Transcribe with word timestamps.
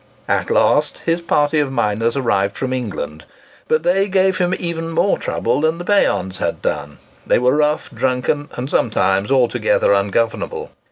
At 0.27 0.49
last, 0.49 1.01
his 1.05 1.21
party 1.21 1.59
of 1.59 1.71
miners 1.71 2.17
arrived 2.17 2.57
from 2.57 2.73
England, 2.73 3.23
but 3.67 3.83
they 3.83 4.07
gave 4.07 4.39
him 4.39 4.51
even 4.57 4.89
more 4.89 5.15
trouble 5.19 5.61
than 5.61 5.77
the 5.77 5.85
peons 5.85 6.39
had 6.39 6.59
done. 6.63 6.97
They 7.27 7.37
were 7.37 7.55
rough, 7.57 7.91
drunken, 7.93 8.49
and 8.53 8.67
sometimes 8.67 9.29
altogether 9.29 9.93
ungovernable. 9.93 10.71